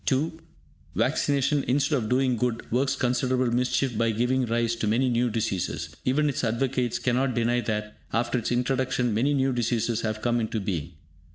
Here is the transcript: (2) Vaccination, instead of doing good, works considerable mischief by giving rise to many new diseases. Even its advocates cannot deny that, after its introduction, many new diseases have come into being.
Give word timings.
(2) 0.07 0.39
Vaccination, 0.95 1.63
instead 1.67 1.95
of 1.95 2.09
doing 2.09 2.35
good, 2.35 2.65
works 2.71 2.95
considerable 2.95 3.51
mischief 3.53 3.95
by 3.95 4.09
giving 4.09 4.47
rise 4.47 4.73
to 4.75 4.87
many 4.87 5.07
new 5.07 5.29
diseases. 5.29 5.95
Even 6.05 6.27
its 6.27 6.43
advocates 6.43 6.97
cannot 6.97 7.35
deny 7.35 7.61
that, 7.61 7.95
after 8.11 8.39
its 8.39 8.51
introduction, 8.51 9.13
many 9.13 9.31
new 9.35 9.53
diseases 9.53 10.01
have 10.01 10.23
come 10.23 10.39
into 10.39 10.59
being. 10.59 10.93